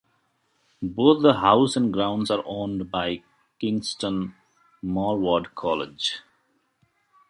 Both 0.81 1.21
the 1.21 1.41
house 1.41 1.75
and 1.75 1.93
grounds 1.93 2.31
are 2.31 2.41
owned 2.47 2.89
by 2.89 3.21
Kingston 3.59 4.33
Maurward 4.83 5.53
College. 5.53 6.21